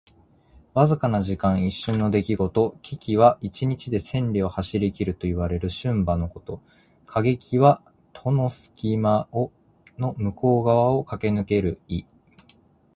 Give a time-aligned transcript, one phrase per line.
[0.73, 1.63] わずかな時間。
[1.63, 2.75] 一瞬の出来事。
[2.81, 6.59] 「騏驥」は一日で千里を走りきるといわれる駿馬のこと。
[7.05, 9.27] 「過隙」は戸の隙間
[9.99, 12.05] の向こう側をかけぬける意。